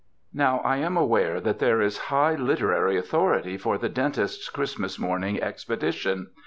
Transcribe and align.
Now, 0.33 0.61
I 0.65 0.77
am 0.77 0.97
aware 0.97 1.39
that 1.39 1.59
there 1.59 1.79
is 1.79 1.99
high 2.07 2.33
literary 2.33 2.97
authority 2.97 3.55
for 3.55 3.77
the 3.77 3.87
dentist's 3.87 4.49
Christmas 4.49 4.97
morning 4.97 5.39
ex 5.43 5.63
pedition. 5.63 6.29